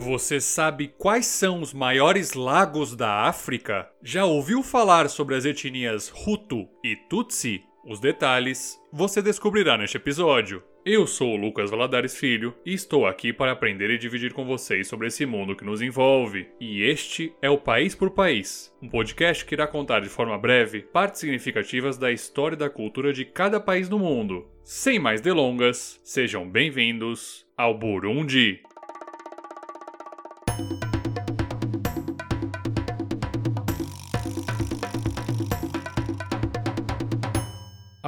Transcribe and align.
Você 0.00 0.40
sabe 0.40 0.94
quais 0.96 1.26
são 1.26 1.60
os 1.60 1.74
maiores 1.74 2.34
lagos 2.34 2.94
da 2.94 3.22
África? 3.22 3.90
Já 4.00 4.24
ouviu 4.24 4.62
falar 4.62 5.08
sobre 5.08 5.34
as 5.34 5.44
etnias 5.44 6.12
Hutu 6.24 6.68
e 6.84 6.94
Tutsi? 6.94 7.64
Os 7.84 7.98
detalhes 7.98 8.78
você 8.92 9.20
descobrirá 9.20 9.76
neste 9.76 9.96
episódio. 9.96 10.62
Eu 10.86 11.04
sou 11.04 11.34
o 11.34 11.36
Lucas 11.36 11.68
Valadares 11.68 12.16
Filho 12.16 12.54
e 12.64 12.72
estou 12.72 13.06
aqui 13.06 13.32
para 13.32 13.50
aprender 13.50 13.90
e 13.90 13.98
dividir 13.98 14.32
com 14.32 14.46
vocês 14.46 14.86
sobre 14.86 15.08
esse 15.08 15.26
mundo 15.26 15.56
que 15.56 15.64
nos 15.64 15.82
envolve. 15.82 16.46
E 16.60 16.82
este 16.82 17.32
é 17.42 17.50
o 17.50 17.58
País 17.58 17.94
por 17.96 18.10
País, 18.10 18.72
um 18.80 18.88
podcast 18.88 19.44
que 19.44 19.54
irá 19.54 19.66
contar 19.66 20.00
de 20.00 20.08
forma 20.08 20.38
breve 20.38 20.80
partes 20.80 21.20
significativas 21.20 21.98
da 21.98 22.12
história 22.12 22.54
e 22.54 22.58
da 22.58 22.70
cultura 22.70 23.12
de 23.12 23.24
cada 23.24 23.58
país 23.58 23.88
do 23.88 23.98
mundo. 23.98 24.46
Sem 24.62 24.98
mais 24.98 25.20
delongas, 25.20 26.00
sejam 26.04 26.48
bem-vindos 26.48 27.46
ao 27.56 27.76
Burundi. 27.76 28.60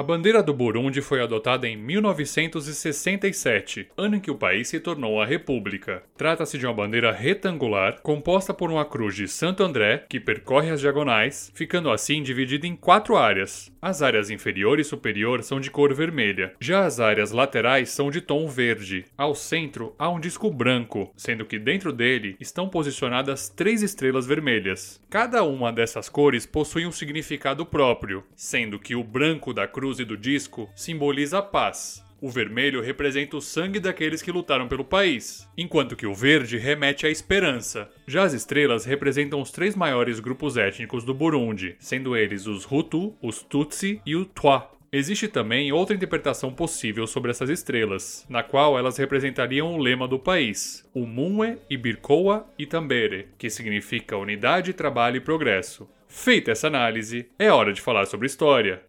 A 0.00 0.02
bandeira 0.02 0.42
do 0.42 0.54
Burundi 0.54 1.02
foi 1.02 1.20
adotada 1.20 1.68
em 1.68 1.76
1967, 1.76 3.88
ano 3.98 4.16
em 4.16 4.20
que 4.20 4.30
o 4.30 4.34
país 4.34 4.68
se 4.68 4.80
tornou 4.80 5.20
a 5.20 5.26
República. 5.26 6.02
Trata-se 6.16 6.56
de 6.56 6.64
uma 6.64 6.72
bandeira 6.72 7.12
retangular, 7.12 8.00
composta 8.00 8.54
por 8.54 8.70
uma 8.70 8.86
cruz 8.86 9.14
de 9.14 9.28
Santo 9.28 9.62
André, 9.62 10.06
que 10.08 10.18
percorre 10.18 10.70
as 10.70 10.80
diagonais, 10.80 11.52
ficando 11.54 11.90
assim 11.90 12.22
dividida 12.22 12.66
em 12.66 12.74
quatro 12.74 13.14
áreas. 13.14 13.70
As 13.82 14.00
áreas 14.00 14.30
inferior 14.30 14.80
e 14.80 14.84
superior 14.84 15.42
são 15.42 15.60
de 15.60 15.70
cor 15.70 15.92
vermelha, 15.92 16.54
já 16.58 16.86
as 16.86 16.98
áreas 16.98 17.30
laterais 17.30 17.90
são 17.90 18.10
de 18.10 18.22
tom 18.22 18.48
verde. 18.48 19.04
Ao 19.18 19.34
centro 19.34 19.94
há 19.98 20.08
um 20.08 20.18
disco 20.18 20.50
branco, 20.50 21.12
sendo 21.14 21.44
que 21.44 21.58
dentro 21.58 21.92
dele 21.92 22.36
estão 22.40 22.70
posicionadas 22.70 23.50
três 23.50 23.82
estrelas 23.82 24.26
vermelhas. 24.26 24.98
Cada 25.10 25.44
uma 25.44 25.70
dessas 25.70 26.08
cores 26.08 26.46
possui 26.46 26.86
um 26.86 26.92
significado 26.92 27.66
próprio, 27.66 28.24
sendo 28.34 28.78
que 28.78 28.94
o 28.94 29.04
branco 29.04 29.52
da 29.52 29.68
cruz 29.68 29.89
e 29.98 30.04
do 30.04 30.16
disco 30.16 30.70
simboliza 30.76 31.38
a 31.38 31.42
paz. 31.42 32.04
O 32.22 32.28
vermelho 32.28 32.82
representa 32.82 33.38
o 33.38 33.40
sangue 33.40 33.80
daqueles 33.80 34.20
que 34.20 34.30
lutaram 34.30 34.68
pelo 34.68 34.84
país, 34.84 35.48
enquanto 35.56 35.96
que 35.96 36.06
o 36.06 36.14
verde 36.14 36.58
remete 36.58 37.06
à 37.06 37.10
esperança. 37.10 37.90
Já 38.06 38.24
as 38.24 38.34
estrelas 38.34 38.84
representam 38.84 39.40
os 39.40 39.50
três 39.50 39.74
maiores 39.74 40.20
grupos 40.20 40.58
étnicos 40.58 41.02
do 41.02 41.14
Burundi, 41.14 41.76
sendo 41.78 42.14
eles 42.14 42.46
os 42.46 42.70
Hutu, 42.70 43.16
os 43.22 43.42
Tutsi 43.42 44.02
e 44.04 44.14
o 44.14 44.26
Twa. 44.26 44.70
Existe 44.92 45.28
também 45.28 45.72
outra 45.72 45.94
interpretação 45.94 46.52
possível 46.52 47.06
sobre 47.06 47.30
essas 47.30 47.48
estrelas, 47.48 48.26
na 48.28 48.42
qual 48.42 48.76
elas 48.76 48.98
representariam 48.98 49.72
o 49.72 49.78
lema 49.78 50.06
do 50.06 50.18
país, 50.18 50.84
o 50.92 51.06
Munwe 51.06 51.58
Ibirkoa 51.70 52.44
Itambere, 52.58 53.28
que 53.38 53.48
significa 53.48 54.16
unidade, 54.16 54.74
trabalho 54.74 55.16
e 55.16 55.20
progresso. 55.20 55.88
Feita 56.08 56.50
essa 56.50 56.66
análise, 56.66 57.28
é 57.38 57.52
hora 57.52 57.72
de 57.72 57.80
falar 57.80 58.04
sobre 58.04 58.26
história. 58.26 58.82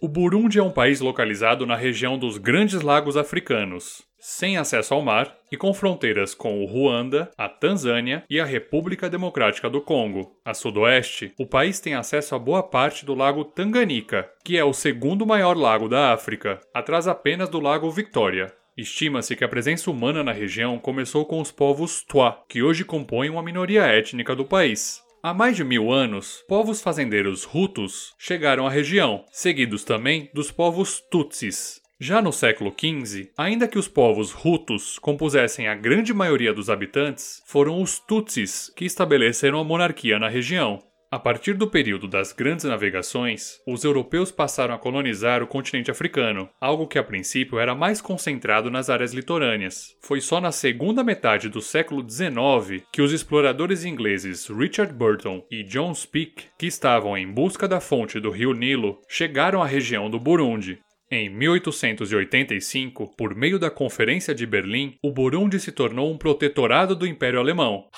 O 0.00 0.06
Burundi 0.06 0.60
é 0.60 0.62
um 0.62 0.70
país 0.70 1.00
localizado 1.00 1.66
na 1.66 1.74
região 1.74 2.16
dos 2.16 2.38
Grandes 2.38 2.80
Lagos 2.80 3.16
Africanos, 3.16 4.02
sem 4.20 4.56
acesso 4.56 4.94
ao 4.94 5.02
mar 5.02 5.36
e 5.50 5.56
com 5.56 5.74
fronteiras 5.74 6.32
com 6.32 6.62
o 6.62 6.66
Ruanda, 6.66 7.28
a 7.36 7.48
Tanzânia 7.48 8.24
e 8.30 8.38
a 8.38 8.44
República 8.44 9.10
Democrática 9.10 9.68
do 9.68 9.80
Congo. 9.80 10.36
A 10.44 10.54
sudoeste, 10.54 11.32
o 11.36 11.44
país 11.44 11.80
tem 11.80 11.94
acesso 11.94 12.36
a 12.36 12.38
boa 12.38 12.62
parte 12.62 13.04
do 13.04 13.14
Lago 13.16 13.44
Tanganica, 13.44 14.30
que 14.44 14.56
é 14.56 14.62
o 14.62 14.72
segundo 14.72 15.26
maior 15.26 15.56
lago 15.56 15.88
da 15.88 16.12
África, 16.12 16.60
atrás 16.72 17.08
apenas 17.08 17.48
do 17.48 17.58
Lago 17.58 17.90
Victoria. 17.90 18.54
Estima-se 18.76 19.34
que 19.34 19.42
a 19.42 19.48
presença 19.48 19.90
humana 19.90 20.22
na 20.22 20.32
região 20.32 20.78
começou 20.78 21.26
com 21.26 21.40
os 21.40 21.50
povos 21.50 22.04
Twa, 22.04 22.44
que 22.48 22.62
hoje 22.62 22.84
compõem 22.84 23.28
uma 23.28 23.42
minoria 23.42 23.82
étnica 23.82 24.36
do 24.36 24.44
país. 24.44 25.02
Há 25.22 25.34
mais 25.34 25.54
de 25.54 25.62
mil 25.62 25.92
anos, 25.92 26.42
povos 26.48 26.80
fazendeiros 26.80 27.46
Hutus 27.54 28.14
chegaram 28.18 28.66
à 28.66 28.70
região, 28.70 29.22
seguidos 29.30 29.84
também 29.84 30.30
dos 30.32 30.50
povos 30.50 30.98
Tutsis. 31.10 31.78
Já 32.00 32.22
no 32.22 32.32
século 32.32 32.72
XV, 32.74 33.30
ainda 33.36 33.68
que 33.68 33.78
os 33.78 33.86
povos 33.86 34.34
Hutus 34.34 34.98
compusessem 34.98 35.68
a 35.68 35.74
grande 35.74 36.14
maioria 36.14 36.54
dos 36.54 36.70
habitantes, 36.70 37.42
foram 37.44 37.82
os 37.82 37.98
Tutsis 37.98 38.72
que 38.74 38.86
estabeleceram 38.86 39.60
a 39.60 39.64
monarquia 39.64 40.18
na 40.18 40.26
região. 40.26 40.82
A 41.12 41.18
partir 41.18 41.54
do 41.54 41.66
período 41.66 42.06
das 42.06 42.32
grandes 42.32 42.64
navegações, 42.64 43.60
os 43.66 43.82
europeus 43.82 44.30
passaram 44.30 44.72
a 44.72 44.78
colonizar 44.78 45.42
o 45.42 45.46
continente 45.46 45.90
africano, 45.90 46.48
algo 46.60 46.86
que 46.86 47.00
a 47.00 47.02
princípio 47.02 47.58
era 47.58 47.74
mais 47.74 48.00
concentrado 48.00 48.70
nas 48.70 48.88
áreas 48.88 49.12
litorâneas. 49.12 49.96
Foi 50.00 50.20
só 50.20 50.40
na 50.40 50.52
segunda 50.52 51.02
metade 51.02 51.48
do 51.48 51.60
século 51.60 52.08
XIX 52.08 52.84
que 52.92 53.02
os 53.02 53.12
exploradores 53.12 53.84
ingleses 53.84 54.46
Richard 54.46 54.94
Burton 54.94 55.44
e 55.50 55.64
John 55.64 55.92
Speke, 55.92 56.44
que 56.56 56.66
estavam 56.66 57.18
em 57.18 57.26
busca 57.26 57.66
da 57.66 57.80
fonte 57.80 58.20
do 58.20 58.30
rio 58.30 58.52
Nilo, 58.52 59.00
chegaram 59.08 59.60
à 59.60 59.66
região 59.66 60.08
do 60.08 60.20
Burundi. 60.20 60.78
Em 61.10 61.28
1885, 61.28 63.16
por 63.16 63.34
meio 63.34 63.58
da 63.58 63.68
Conferência 63.68 64.32
de 64.32 64.46
Berlim, 64.46 64.94
o 65.02 65.10
Burundi 65.10 65.58
se 65.58 65.72
tornou 65.72 66.08
um 66.08 66.16
protetorado 66.16 66.94
do 66.94 67.04
Império 67.04 67.40
Alemão. 67.40 67.88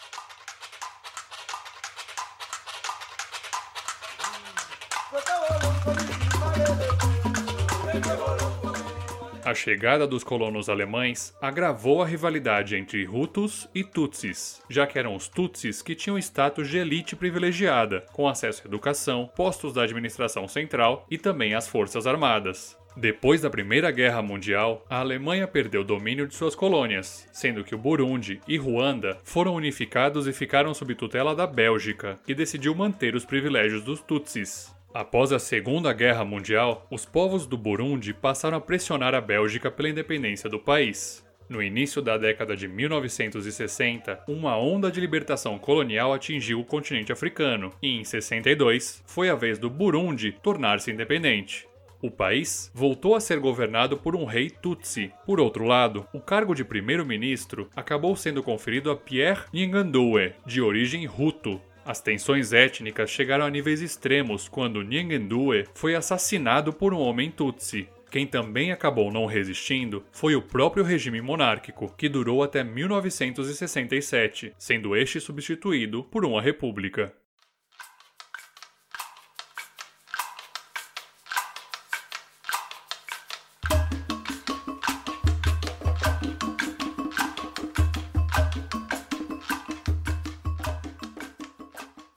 A 9.52 9.54
chegada 9.54 10.06
dos 10.06 10.24
colonos 10.24 10.70
alemães 10.70 11.36
agravou 11.38 12.00
a 12.00 12.06
rivalidade 12.06 12.74
entre 12.74 13.06
Hutus 13.06 13.68
e 13.74 13.84
Tutsis, 13.84 14.62
já 14.66 14.86
que 14.86 14.98
eram 14.98 15.14
os 15.14 15.28
Tutsis 15.28 15.82
que 15.82 15.94
tinham 15.94 16.16
status 16.16 16.70
de 16.70 16.78
elite 16.78 17.14
privilegiada, 17.14 18.02
com 18.14 18.26
acesso 18.26 18.62
à 18.64 18.66
educação, 18.66 19.30
postos 19.36 19.74
da 19.74 19.82
administração 19.82 20.48
central 20.48 21.06
e 21.10 21.18
também 21.18 21.52
às 21.52 21.68
forças 21.68 22.06
armadas. 22.06 22.78
Depois 22.96 23.42
da 23.42 23.50
Primeira 23.50 23.90
Guerra 23.90 24.22
Mundial, 24.22 24.86
a 24.88 25.00
Alemanha 25.00 25.46
perdeu 25.46 25.82
o 25.82 25.84
domínio 25.84 26.26
de 26.26 26.34
suas 26.34 26.54
colônias, 26.54 27.28
sendo 27.30 27.62
que 27.62 27.74
o 27.74 27.78
Burundi 27.78 28.40
e 28.48 28.56
Ruanda 28.56 29.19
foram 29.22 29.54
unificados 29.54 30.26
e 30.26 30.32
ficaram 30.32 30.72
sob 30.72 30.94
tutela 30.94 31.34
da 31.34 31.46
Bélgica, 31.46 32.19
que 32.24 32.34
decidiu 32.34 32.74
manter 32.74 33.14
os 33.14 33.26
privilégios 33.26 33.84
dos 33.84 34.00
Tutsis. 34.00 34.74
Após 34.94 35.32
a 35.32 35.38
Segunda 35.38 35.91
Guerra 35.94 36.22
Mundial, 36.22 36.86
os 36.91 37.06
povos 37.06 37.47
do 37.47 37.56
Burundi 37.56 38.12
passaram 38.12 38.58
a 38.58 38.60
pressionar 38.60 39.14
a 39.14 39.22
Bélgica 39.22 39.70
pela 39.70 39.88
independência 39.88 40.50
do 40.50 40.58
país. 40.58 41.26
No 41.48 41.62
início 41.62 42.03
da 42.03 42.19
década 42.19 42.54
de 42.54 42.69
1960, 42.69 44.25
uma 44.28 44.54
onda 44.58 44.91
de 44.91 45.00
libertação 45.00 45.58
colonial 45.58 46.12
atingiu 46.12 46.60
o 46.60 46.64
continente 46.64 47.10
africano, 47.10 47.72
e 47.82 47.88
em 47.88 48.04
62 48.04 49.02
foi 49.06 49.31
a 49.31 49.34
vez 49.34 49.58
do 49.58 49.70
Burundi 49.70 50.36
tornar-se 50.42 50.91
independente. 50.91 51.66
O 52.02 52.10
país 52.10 52.70
voltou 52.75 53.14
a 53.14 53.20
ser 53.20 53.38
governado 53.38 53.97
por 53.97 54.14
um 54.14 54.26
rei 54.26 54.50
Tutsi. 54.50 55.10
Por 55.25 55.41
outro 55.41 55.64
lado, 55.64 56.06
o 56.12 56.20
cargo 56.20 56.54
de 56.54 56.64
primeiro-ministro 56.64 57.70
acabou 57.75 58.14
sendo 58.14 58.42
conferido 58.42 58.91
a 58.91 58.97
Pierre 58.97 59.44
Nyangandoe, 59.54 60.34
de 60.44 60.60
origem 60.60 61.08
Hutu, 61.08 61.60
as 61.84 62.00
tensões 62.00 62.53
étnicas 62.53 63.10
chegaram 63.10 63.44
a 63.44 63.50
níveis 63.50 63.81
extremos 63.81 64.48
quando 64.48 64.82
Nyangendue 64.82 65.66
foi 65.75 65.94
assassinado 65.94 66.72
por 66.72 66.94
um 66.94 66.98
homem 66.98 67.31
Tutsi. 67.31 67.88
Quem 68.10 68.26
também 68.26 68.70
acabou 68.70 69.10
não 69.10 69.25
resistindo 69.25 70.04
foi 70.12 70.37
o 70.37 70.43
próprio 70.43 70.84
regime 70.84 71.22
monárquico, 71.22 71.93
que 71.97 72.09
durou 72.09 72.43
até 72.43 72.62
1967, 72.62 74.53
sendo 74.59 74.94
este 74.94 75.19
substituído 75.19 76.04
por 76.04 76.25
uma 76.25 76.43
república. 76.43 77.15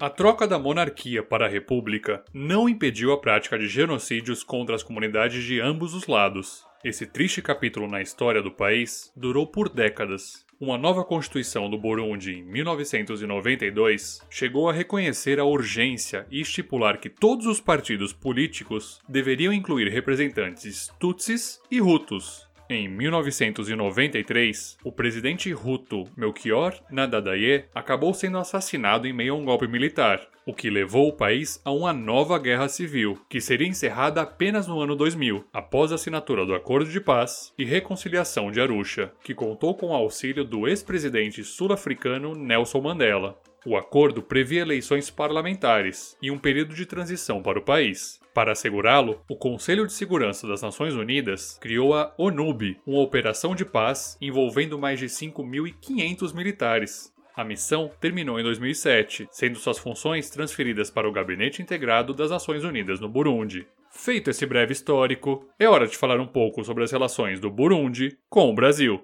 A 0.06 0.10
troca 0.12 0.48
da 0.48 0.60
monarquia 0.60 1.24
para 1.24 1.48
a 1.48 1.50
república 1.50 2.24
não 2.32 2.70
impediu 2.70 3.12
a 3.12 3.18
prática 3.18 3.58
de 3.58 3.68
genocídios 3.68 4.44
contra 4.44 4.76
as 4.76 4.84
comunidades 4.84 5.44
de 5.44 5.60
ambos 5.60 5.96
os 5.96 6.06
lados. 6.06 6.64
Esse 6.84 7.08
triste 7.08 7.42
capítulo 7.42 7.88
na 7.88 8.04
história 8.04 8.40
do 8.40 8.52
país 8.52 9.12
durou 9.16 9.48
por 9.48 9.68
décadas. 9.68 10.46
Uma 10.60 10.78
nova 10.78 11.04
Constituição 11.04 11.68
do 11.72 11.78
Burundi 11.80 12.34
em 12.34 12.44
1992 12.44 14.22
chegou 14.30 14.70
a 14.70 14.74
reconhecer 14.74 15.40
a 15.40 15.44
urgência 15.44 16.28
e 16.30 16.40
estipular 16.40 17.00
que 17.00 17.10
todos 17.10 17.48
os 17.48 17.60
partidos 17.60 18.14
políticos 18.14 19.02
deveriam 19.10 19.52
incluir 19.52 19.90
representantes 19.90 20.88
Tutsis 21.00 21.60
e 21.72 21.82
Hutus. 21.82 22.48
Em 22.68 22.88
1993, 22.88 24.80
o 24.84 24.92
presidente 24.92 25.54
Hutu 25.54 26.06
Melchior 26.18 26.74
Ndadaye 26.90 27.66
acabou 27.76 28.12
sendo 28.12 28.40
assassinado 28.40 29.08
em 29.08 29.14
meio 29.14 29.36
a 29.36 29.38
um 29.38 29.46
golpe 29.46 29.68
militar, 29.68 30.28
o 30.48 30.54
que 30.54 30.68
levou 30.68 31.08
o 31.08 31.14
país 31.14 31.62
a 31.64 31.72
uma 31.72 31.94
nova 31.94 32.40
guerra 32.40 32.68
civil, 32.68 33.20
que 33.30 33.40
seria 33.40 33.68
encerrada 33.68 34.22
apenas 34.22 34.66
no 34.66 34.80
ano 34.80 34.96
2000, 34.96 35.46
após 35.54 35.92
a 35.92 35.96
assinatura 35.96 36.44
do 36.44 36.56
Acordo 36.56 36.90
de 36.90 37.00
Paz 37.00 37.54
e 37.56 37.64
Reconciliação 37.64 38.50
de 38.50 38.60
Arusha, 38.60 39.12
que 39.24 39.36
contou 39.36 39.76
com 39.76 39.90
o 39.90 39.94
auxílio 39.94 40.44
do 40.44 40.68
ex-presidente 40.68 41.44
sul-africano 41.44 42.34
Nelson 42.34 42.82
Mandela. 42.82 43.40
O 43.66 43.76
acordo 43.76 44.22
previa 44.22 44.62
eleições 44.62 45.10
parlamentares 45.10 46.16
e 46.22 46.30
um 46.30 46.38
período 46.38 46.76
de 46.76 46.86
transição 46.86 47.42
para 47.42 47.58
o 47.58 47.64
país. 47.64 48.20
Para 48.32 48.52
assegurá-lo, 48.52 49.20
o 49.28 49.36
Conselho 49.36 49.88
de 49.88 49.94
Segurança 49.94 50.48
das 50.48 50.62
Nações 50.62 50.94
Unidas 50.94 51.58
criou 51.60 51.96
a 51.96 52.14
ONUB, 52.16 52.78
uma 52.86 53.02
operação 53.02 53.56
de 53.56 53.66
paz 53.66 54.18
envolvendo 54.22 54.78
mais 54.78 55.00
de 55.00 55.08
5.500 55.08 56.36
militares. 56.36 57.12
A 57.36 57.44
missão 57.44 57.90
terminou 58.00 58.40
em 58.40 58.44
2007, 58.44 59.28
sendo 59.32 59.58
suas 59.58 59.80
funções 59.80 60.30
transferidas 60.30 60.92
para 60.92 61.10
o 61.10 61.12
Gabinete 61.12 61.62
Integrado 61.62 62.14
das 62.14 62.30
Nações 62.30 62.64
Unidas 62.64 63.00
no 63.00 63.10
Burundi. 63.10 63.66
Feito 63.90 64.30
esse 64.30 64.46
breve 64.46 64.74
histórico, 64.74 65.48
é 65.58 65.68
hora 65.68 65.88
de 65.88 65.98
falar 65.98 66.20
um 66.20 66.28
pouco 66.28 66.64
sobre 66.64 66.84
as 66.84 66.92
relações 66.92 67.40
do 67.40 67.50
Burundi 67.50 68.16
com 68.30 68.48
o 68.50 68.54
Brasil. 68.54 69.02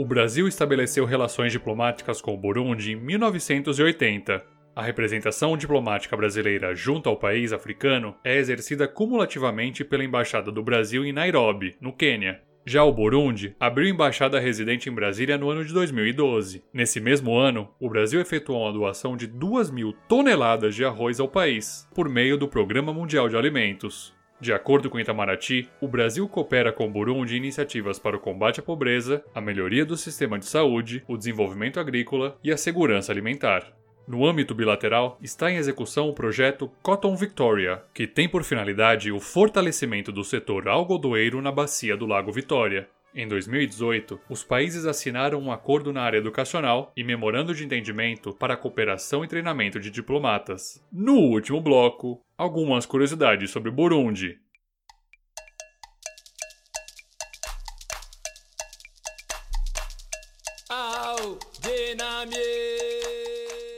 O 0.00 0.04
Brasil 0.06 0.48
estabeleceu 0.48 1.04
relações 1.04 1.52
diplomáticas 1.52 2.22
com 2.22 2.32
o 2.32 2.36
Burundi 2.38 2.92
em 2.92 2.96
1980. 2.96 4.42
A 4.74 4.82
representação 4.82 5.58
diplomática 5.58 6.16
brasileira 6.16 6.74
junto 6.74 7.10
ao 7.10 7.18
país 7.18 7.52
africano 7.52 8.16
é 8.24 8.38
exercida 8.38 8.88
cumulativamente 8.88 9.84
pela 9.84 10.02
Embaixada 10.02 10.50
do 10.50 10.62
Brasil 10.62 11.04
em 11.04 11.12
Nairobi, 11.12 11.76
no 11.82 11.92
Quênia. 11.92 12.40
Já 12.64 12.82
o 12.82 12.90
Burundi 12.90 13.54
abriu 13.60 13.88
embaixada 13.88 14.40
residente 14.40 14.88
em 14.88 14.92
Brasília 14.92 15.36
no 15.36 15.50
ano 15.50 15.66
de 15.66 15.74
2012. 15.74 16.64
Nesse 16.72 16.98
mesmo 16.98 17.36
ano, 17.36 17.68
o 17.78 17.90
Brasil 17.90 18.22
efetuou 18.22 18.62
uma 18.62 18.72
doação 18.72 19.18
de 19.18 19.26
2 19.26 19.70
mil 19.70 19.92
toneladas 20.08 20.74
de 20.74 20.82
arroz 20.82 21.20
ao 21.20 21.28
país, 21.28 21.86
por 21.94 22.08
meio 22.08 22.38
do 22.38 22.48
Programa 22.48 22.90
Mundial 22.90 23.28
de 23.28 23.36
Alimentos. 23.36 24.18
De 24.40 24.54
acordo 24.54 24.88
com 24.88 24.98
Itamaraty, 24.98 25.68
o 25.82 25.86
Brasil 25.86 26.26
coopera 26.26 26.72
com 26.72 26.86
o 26.86 26.90
Burundi 26.90 27.34
em 27.34 27.38
iniciativas 27.38 27.98
para 27.98 28.16
o 28.16 28.20
combate 28.20 28.60
à 28.60 28.62
pobreza, 28.62 29.22
a 29.34 29.40
melhoria 29.40 29.84
do 29.84 29.98
sistema 29.98 30.38
de 30.38 30.46
saúde, 30.46 31.04
o 31.06 31.16
desenvolvimento 31.16 31.78
agrícola 31.78 32.38
e 32.42 32.50
a 32.50 32.56
segurança 32.56 33.12
alimentar. 33.12 33.70
No 34.08 34.26
âmbito 34.26 34.54
bilateral, 34.54 35.18
está 35.20 35.50
em 35.50 35.56
execução 35.56 36.08
o 36.08 36.14
projeto 36.14 36.70
Cotton 36.82 37.14
Victoria, 37.14 37.82
que 37.92 38.06
tem 38.06 38.28
por 38.28 38.42
finalidade 38.42 39.12
o 39.12 39.20
fortalecimento 39.20 40.10
do 40.10 40.24
setor 40.24 40.68
algodoeiro 40.68 41.42
na 41.42 41.52
bacia 41.52 41.96
do 41.96 42.06
Lago 42.06 42.32
Vitória, 42.32 42.88
em 43.14 43.26
2018, 43.26 44.20
os 44.28 44.44
países 44.44 44.86
assinaram 44.86 45.40
um 45.40 45.50
acordo 45.50 45.92
na 45.92 46.02
área 46.02 46.18
educacional 46.18 46.92
e 46.96 47.02
memorando 47.02 47.52
de 47.52 47.64
entendimento 47.64 48.32
para 48.32 48.54
a 48.54 48.56
cooperação 48.56 49.24
e 49.24 49.28
treinamento 49.28 49.80
de 49.80 49.90
diplomatas. 49.90 50.80
No 50.92 51.16
último 51.16 51.60
bloco, 51.60 52.22
algumas 52.38 52.86
curiosidades 52.86 53.50
sobre 53.50 53.70
Burundi. 53.70 54.38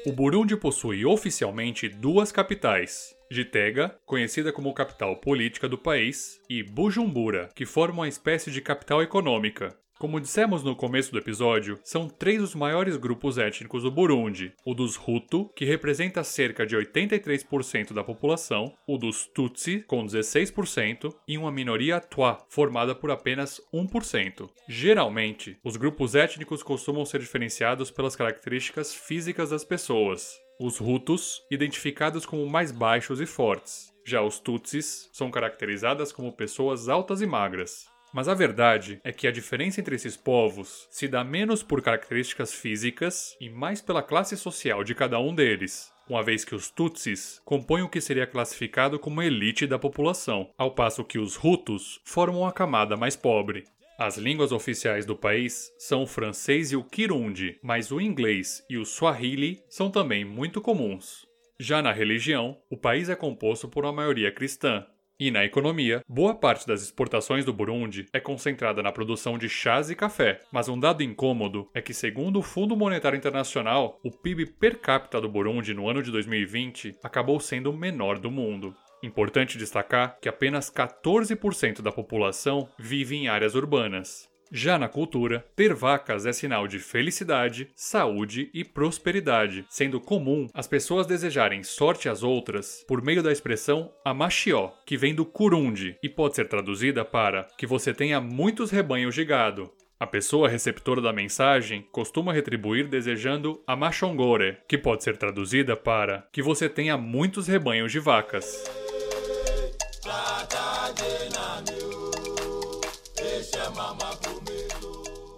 O 0.05 0.13
Burundi 0.13 0.57
possui 0.57 1.07
oficialmente 1.07 1.89
duas 1.89 2.31
capitais, 2.31 3.17
Gitega, 3.33 3.97
conhecida 4.05 4.53
como 4.53 4.75
capital 4.75 5.17
política 5.17 5.69
do 5.69 5.79
país, 5.79 6.41
e 6.49 6.63
Bujumbura, 6.63 7.49
que 7.55 7.65
forma 7.65 8.01
uma 8.03 8.09
espécie 8.09 8.51
de 8.51 8.61
capital 8.61 9.03
econômica. 9.03 9.77
Como 10.03 10.21
dissemos 10.21 10.65
no 10.65 10.75
começo 10.75 11.13
do 11.13 11.19
episódio, 11.19 11.79
são 11.85 12.09
três 12.09 12.43
os 12.43 12.57
maiores 12.57 12.97
grupos 12.97 13.39
étnicos 13.39 13.85
do 13.85 13.91
Burundi: 13.93 14.53
o 14.67 14.75
dos 14.75 14.97
Hutu, 14.99 15.49
que 15.55 15.65
representa 15.65 16.25
cerca 16.25 16.67
de 16.67 16.77
83% 16.77 17.93
da 17.93 18.03
população, 18.03 18.75
o 18.85 18.99
dos 18.99 19.29
Tutsi, 19.29 19.79
com 19.87 20.05
16%, 20.05 21.15
e 21.29 21.39
uma 21.39 21.53
minoria 21.53 22.01
Twa, 22.01 22.45
formada 22.49 22.97
por 22.97 23.13
apenas 23.13 23.61
1%. 23.73 24.51
Geralmente, 24.69 25.57
os 25.63 25.77
grupos 25.77 26.17
étnicos 26.17 26.65
costumam 26.65 27.05
ser 27.05 27.21
diferenciados 27.21 27.89
pelas 27.89 28.17
características 28.17 28.93
físicas 28.93 29.51
das 29.51 29.65
pessoas, 29.65 30.33
os 30.59 30.81
Hutus, 30.81 31.43
identificados 31.51 32.27
como 32.27 32.49
mais 32.49 32.71
baixos 32.71 33.21
e 33.21 33.27
fortes. 33.27 33.93
Já 34.05 34.23
os 34.23 34.39
Tutsis 34.39 35.09
são 35.13 35.31
caracterizadas 35.31 36.13
como 36.13 36.33
pessoas 36.33 36.89
altas 36.89 37.21
e 37.21 37.27
magras. 37.27 37.87
Mas 38.13 38.29
a 38.29 38.35
verdade 38.35 39.01
é 39.03 39.11
que 39.11 39.27
a 39.27 39.33
diferença 39.33 39.81
entre 39.81 39.97
esses 39.97 40.17
povos 40.17 40.87
se 40.91 41.09
dá 41.09 41.25
menos 41.25 41.63
por 41.63 41.81
características 41.81 42.53
físicas 42.53 43.35
e 43.41 43.49
mais 43.49 43.81
pela 43.81 44.03
classe 44.03 44.37
social 44.37 44.85
de 44.85 44.95
cada 44.95 45.19
um 45.19 45.35
deles, 45.35 45.91
uma 46.09 46.23
vez 46.23 46.45
que 46.45 46.55
os 46.55 46.71
Tutsis 46.71 47.41
compõem 47.45 47.83
o 47.83 47.89
que 47.89 48.03
seria 48.03 48.27
classificado 48.27 48.99
como 48.99 49.23
elite 49.23 49.67
da 49.67 49.79
população, 49.79 50.51
ao 50.59 50.75
passo 50.75 51.05
que 51.05 51.19
os 51.19 51.43
Hutus 51.43 52.01
formam 52.05 52.47
a 52.47 52.53
camada 52.53 52.99
mais 52.99 53.17
pobre. 53.17 53.65
As 54.05 54.19
línguas 54.19 54.51
oficiais 54.51 55.07
do 55.07 55.15
país 55.15 55.73
são 55.79 56.03
o 56.03 56.09
francês 56.09 56.73
e 56.73 56.77
o 56.77 56.83
Kirundi, 56.83 57.61
mas 57.63 57.93
o 57.93 58.01
inglês 58.01 58.61
e 58.69 58.77
o 58.77 58.85
Swahili 58.85 59.63
são 59.69 59.93
também 59.93 60.25
muito 60.25 60.61
comuns. 60.61 61.25
Já 61.57 61.81
na 61.81 61.93
religião, 61.93 62.59
o 62.69 62.77
país 62.77 63.09
é 63.09 63.15
composto 63.15 63.69
por 63.69 63.85
uma 63.85 63.93
maioria 63.93 64.33
cristã. 64.33 64.85
E 65.21 65.31
na 65.31 65.45
economia, 65.45 66.01
boa 66.09 66.35
parte 66.35 66.67
das 66.67 66.83
exportações 66.83 67.45
do 67.45 67.53
Burundi 67.53 68.07
é 68.13 68.19
concentrada 68.19 68.83
na 68.83 68.91
produção 68.91 69.39
de 69.39 69.49
chás 69.49 69.89
e 69.89 69.95
café. 69.95 70.41
Mas 70.51 70.69
um 70.69 70.81
dado 70.81 71.05
incômodo 71.05 71.71
é 71.73 71.81
que, 71.81 71.95
segundo 71.95 72.41
o 72.41 72.43
Fundo 72.43 72.77
Monetário 72.77 73.17
Internacional, 73.17 74.01
o 74.03 74.11
PIB 74.11 74.47
per 74.47 74.81
capita 74.81 75.21
do 75.21 75.29
Burundi 75.29 75.73
no 75.75 75.89
ano 75.89 76.03
de 76.03 76.11
2020 76.11 76.97
acabou 77.05 77.39
sendo 77.39 77.71
o 77.71 77.77
menor 77.77 78.19
do 78.19 78.33
mundo. 78.33 78.75
Importante 79.03 79.59
destacar 79.59 80.19
que 80.21 80.29
apenas 80.29 80.71
14% 80.71 81.83
da 81.83 81.91
população 81.91 82.69
vive 82.79 83.17
em 83.17 83.29
áreas 83.29 83.55
urbanas. 83.55 84.31
Já 84.55 84.79
na 84.79 84.87
cultura, 84.87 85.43
ter 85.57 85.73
vacas 85.73 86.27
é 86.27 86.33
sinal 86.33 86.69
de 86.69 86.79
felicidade, 86.79 87.71
saúde 87.75 88.51
e 88.53 88.63
prosperidade, 88.63 89.65
sendo 89.71 89.99
comum 89.99 90.47
as 90.53 90.67
pessoas 90.67 91.07
desejarem 91.07 91.63
sorte 91.63 92.07
às 92.07 92.23
outras 92.23 92.85
por 92.87 93.03
meio 93.03 93.23
da 93.23 93.33
expressão 93.33 93.91
amachió, 94.05 94.71
que 94.87 94.99
vem 94.99 95.15
do 95.15 95.25
kurundi 95.25 95.97
e 96.03 96.09
pode 96.09 96.37
ser 96.37 96.49
traduzida 96.49 97.03
para 97.03 97.45
que 97.57 97.67
você 97.67 97.95
tenha 97.95 98.21
muitos 98.21 98.71
rebanhos 98.71 99.15
de 99.15 99.25
gado. 99.25 99.73
A 99.99 100.07
pessoa 100.07 100.51
receptora 100.51 101.01
da 101.01 101.15
mensagem 101.15 101.87
costuma 101.91 102.33
retribuir 102.35 102.89
desejando 102.89 103.63
amachongore, 103.67 104.59
que 104.69 104.77
pode 104.77 105.03
ser 105.03 105.17
traduzida 105.17 105.75
para 105.77 106.29
que 106.31 106.43
você 106.43 106.69
tenha 106.69 106.99
muitos 106.99 107.49
rebanhos 107.49 107.91
de 107.91 108.01
vacas. 108.01 108.82